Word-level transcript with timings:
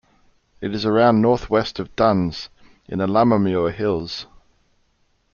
It 0.61 0.73
is 0.73 0.83
around 0.83 1.21
north-west 1.21 1.77
of 1.77 1.95
Duns, 1.95 2.49
in 2.87 2.97
the 2.97 3.05
Lammermuir 3.05 3.71
Hills. 3.71 4.25